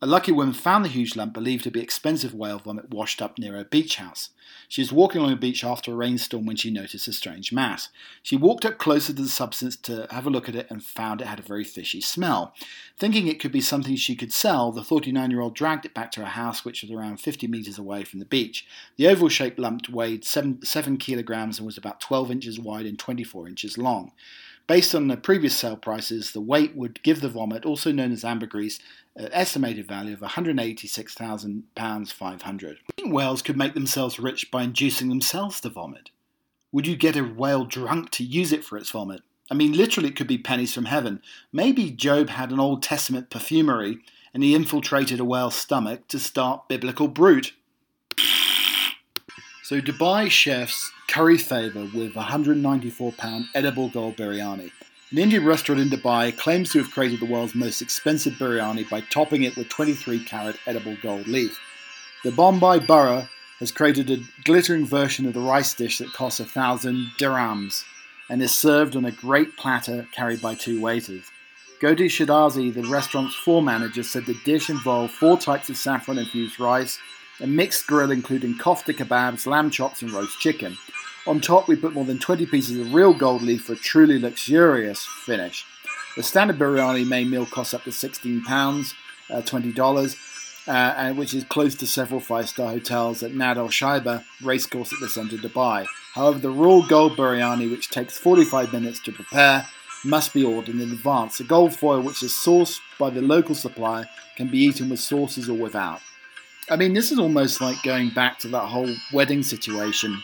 [0.00, 3.36] A lucky woman found the huge lump believed to be expensive whale vomit washed up
[3.36, 4.30] near her beach house.
[4.68, 7.88] She was walking along the beach after a rainstorm when she noticed a strange mass.
[8.22, 11.20] She walked up closer to the substance to have a look at it and found
[11.20, 12.54] it had a very fishy smell.
[12.96, 16.12] Thinking it could be something she could sell, the 49 year old dragged it back
[16.12, 18.68] to her house, which was around 50 metres away from the beach.
[18.98, 23.00] The oval shaped lump weighed 7, 7 kilograms and was about 12 inches wide and
[23.00, 24.12] 24 inches long.
[24.68, 28.22] Based on the previous sale prices, the weight would give the vomit, also known as
[28.22, 28.78] ambergris,
[29.18, 32.78] an estimated value of £186,000 500.
[33.04, 36.10] Whales could make themselves rich by inducing themselves to vomit.
[36.70, 39.22] Would you get a whale drunk to use it for its vomit?
[39.50, 41.20] I mean, literally, it could be pennies from heaven.
[41.52, 43.98] Maybe Job had an Old Testament perfumery
[44.32, 47.54] and he infiltrated a whale's stomach to start biblical brute.
[49.64, 54.70] So, Dubai chefs curry favour with £194 edible gold biryani.
[55.10, 59.00] An Indian restaurant in Dubai claims to have created the world's most expensive biryani by
[59.00, 61.58] topping it with 23 carat edible gold leaf.
[62.24, 63.26] The Bombay Borough
[63.58, 67.84] has created a glittering version of the rice dish that costs a thousand dirhams
[68.28, 71.24] and is served on a great platter carried by two waiters.
[71.80, 76.60] Godi Shadazi, the restaurant's floor manager, said the dish involved four types of saffron infused
[76.60, 76.98] rice,
[77.40, 80.76] a mixed grill including kofta kebabs, lamb chops, and roast chicken.
[81.28, 84.18] On top, we put more than 20 pieces of real gold leaf for a truly
[84.18, 85.66] luxurious finish.
[86.16, 88.94] The standard biryani main meal costs up to £16,
[89.28, 90.16] uh, $20,
[90.66, 95.00] uh, and which is close to several five-star hotels at Nad Al Shaiba racecourse at
[95.00, 95.84] the centre of Dubai.
[96.14, 99.66] However, the raw gold biryani, which takes 45 minutes to prepare,
[100.06, 101.36] must be ordered in advance.
[101.36, 105.50] The gold foil, which is sourced by the local supplier, can be eaten with sauces
[105.50, 106.00] or without.
[106.70, 110.22] I mean, this is almost like going back to that whole wedding situation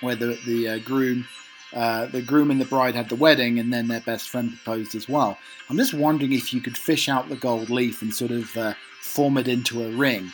[0.00, 1.26] where the the uh, groom.
[1.74, 4.94] Uh, the groom and the bride had the wedding, and then their best friend proposed
[4.94, 5.36] as well.
[5.68, 8.74] I'm just wondering if you could fish out the gold leaf and sort of uh,
[9.02, 10.32] form it into a ring.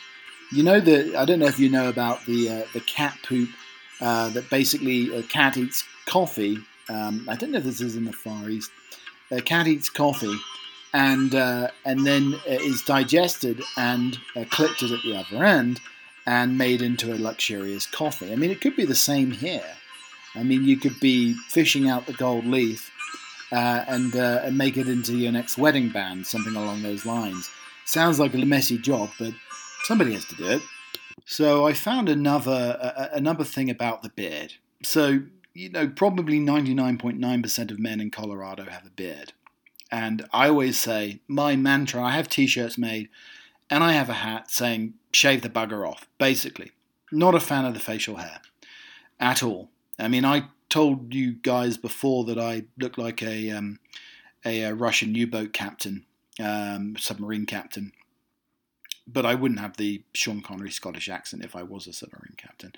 [0.53, 3.49] You know the I don't know if you know about the uh, the cat poop
[4.01, 6.59] uh, that basically a cat eats coffee.
[6.89, 8.71] Um, I don't know if this is in the Far East.
[9.31, 10.37] A cat eats coffee
[10.93, 15.81] and uh, and then is digested and uh, clipped at the other end
[16.27, 18.33] and made into a luxurious coffee.
[18.33, 19.77] I mean, it could be the same here.
[20.35, 22.91] I mean, you could be fishing out the gold leaf
[23.51, 27.51] uh, and, uh, and make it into your next wedding band, something along those lines.
[27.85, 29.35] Sounds like a messy job, but
[29.85, 30.62] somebody has to do it.
[31.25, 34.55] So I found another another thing about the beard.
[34.83, 35.20] So
[35.55, 39.33] you know, probably 99.9% of men in Colorado have a beard.
[39.91, 43.11] And I always say, my mantra, I have t shirts made
[43.73, 46.73] and I have a hat saying shave the bugger off, basically.
[47.11, 48.43] Not a fan of the facial hair
[49.18, 49.70] at all.
[49.99, 53.79] I mean, I told you guys before that I look like a, um,
[54.45, 56.05] a, a, Russian U boat captain,
[56.39, 57.93] um, submarine captain.
[59.07, 62.75] But I wouldn't have the Sean Connery Scottish accent if I was a submarine captain.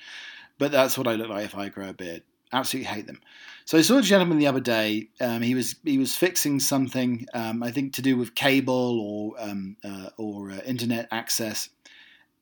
[0.58, 2.22] But that's what I look like if I grow a beard.
[2.54, 3.20] Absolutely hate them.
[3.64, 5.08] So I saw a gentleman the other day.
[5.20, 9.34] Um, he was he was fixing something, um, I think, to do with cable or
[9.42, 11.68] um, uh, or uh, internet access,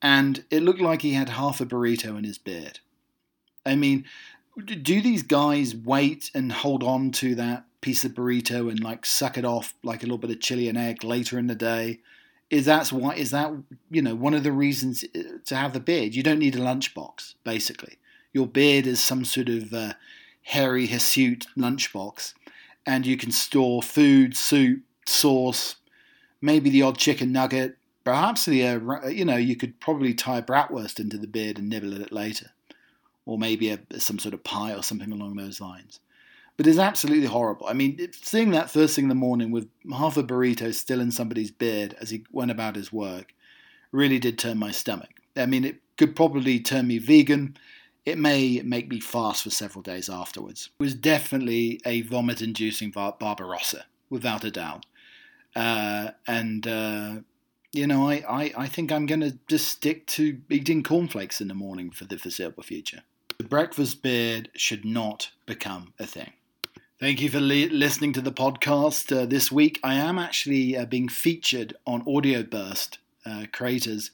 [0.03, 2.79] and it looked like he had half a burrito in his beard.
[3.65, 4.05] I mean,
[4.65, 9.35] do these guys wait and hold on to that piece of burrito and like suck
[9.35, 12.01] it off like a little bit of chili and egg later in the day?
[12.51, 13.15] Is that why?
[13.15, 13.51] Is that
[13.89, 16.13] you know one of the reasons uh, to have the beard?
[16.13, 17.97] You don't need a lunchbox, basically.
[18.33, 19.93] Your beard is some sort of uh,
[20.41, 22.33] hairy, hirsute lunchbox,
[22.85, 25.75] and you can store food, soup, sauce,
[26.41, 27.77] maybe the odd chicken nugget.
[28.03, 31.93] Perhaps the uh, you know you could probably tie bratwurst into the beard and nibble
[31.95, 32.51] at it later,
[33.25, 35.99] or maybe a, some sort of pie or something along those lines.
[36.57, 37.67] But it's absolutely horrible.
[37.67, 41.11] I mean, seeing that first thing in the morning with half a burrito still in
[41.11, 43.33] somebody's beard as he went about his work
[43.91, 45.09] really did turn my stomach.
[45.35, 47.57] I mean, it could probably turn me vegan
[48.05, 50.69] it may make me fast for several days afterwards.
[50.79, 54.85] It was definitely a vomit inducing bar- Barbarossa, without a doubt.
[55.55, 57.15] Uh, and, uh,
[57.71, 61.47] you know, I, I, I think I'm going to just stick to eating cornflakes in
[61.47, 63.03] the morning for the foreseeable future.
[63.37, 66.33] The breakfast beard should not become a thing.
[66.99, 69.15] Thank you for li- listening to the podcast.
[69.15, 74.11] Uh, this week, I am actually uh, being featured on Audioburst uh, creators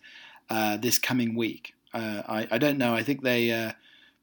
[0.49, 1.73] uh, this coming week.
[1.93, 2.93] Uh, I, I don't know.
[2.93, 3.73] I think they uh,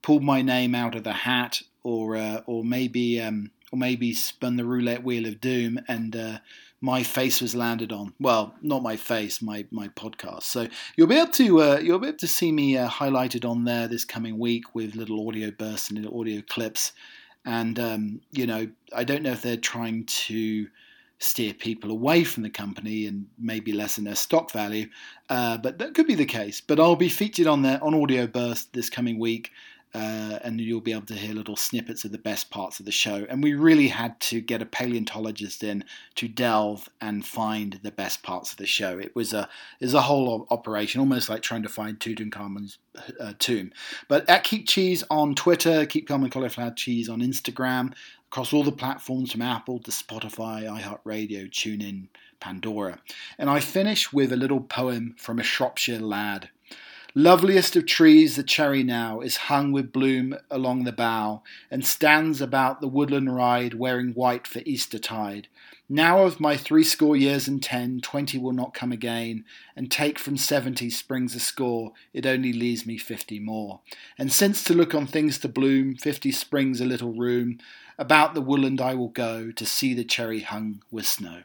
[0.02, 4.56] pulled my name out of the hat, or uh, or maybe um, or maybe spun
[4.56, 6.38] the roulette wheel of doom, and uh,
[6.80, 8.12] my face was landed on.
[8.20, 10.44] Well, not my face, my my podcast.
[10.44, 13.64] So you'll be able to uh, you'll be able to see me uh, highlighted on
[13.64, 16.92] there this coming week with little audio bursts and audio clips.
[17.44, 20.68] And um, you know, I don't know if they're trying to
[21.18, 24.88] steer people away from the company and maybe lessen their stock value,
[25.30, 26.60] uh, but that could be the case.
[26.60, 29.50] But I'll be featured on there on Audioburst this coming week,
[29.96, 32.92] uh, and you'll be able to hear little snippets of the best parts of the
[32.92, 33.26] show.
[33.30, 35.84] And we really had to get a paleontologist in
[36.16, 38.98] to delve and find the best parts of the show.
[38.98, 39.48] It was a
[39.80, 42.76] is a whole operation, almost like trying to find Tutankhamun's
[43.18, 43.72] uh, tomb.
[44.06, 47.94] But at Keep Cheese on Twitter, Keep Calm Cauliflower Cheese on Instagram,
[48.30, 52.98] across all the platforms from Apple to Spotify, iHeartRadio, TuneIn, Pandora.
[53.38, 56.50] And I finish with a little poem from a Shropshire lad.
[57.18, 62.42] Loveliest of trees, the cherry now is hung with bloom along the bough, and stands
[62.42, 65.48] about the woodland ride, wearing white for Eastertide.
[65.88, 70.36] Now of my threescore years and ten, twenty will not come again, and take from
[70.36, 73.80] seventy springs a score, it only leaves me fifty more.
[74.18, 77.56] And since to look on things to bloom, fifty springs a little room,
[77.98, 81.44] about the woodland I will go to see the cherry hung with snow.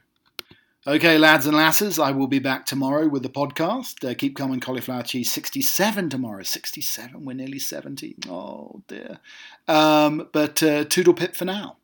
[0.87, 4.03] Okay, lads and lasses, I will be back tomorrow with the podcast.
[4.03, 5.31] Uh, keep coming, cauliflower cheese.
[5.31, 6.41] 67 tomorrow.
[6.41, 7.23] 67.
[7.23, 8.15] We're nearly 70.
[8.27, 9.19] Oh, dear.
[9.67, 11.77] Um, but uh, toodle pip for now.